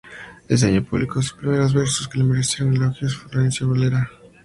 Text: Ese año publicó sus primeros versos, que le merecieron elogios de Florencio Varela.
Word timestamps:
Ese 0.49 0.65
año 0.65 0.83
publicó 0.83 1.21
sus 1.21 1.33
primeros 1.33 1.75
versos, 1.75 2.07
que 2.07 2.17
le 2.17 2.23
merecieron 2.23 2.73
elogios 2.73 3.11
de 3.23 3.29
Florencio 3.29 3.69
Varela. 3.69 4.09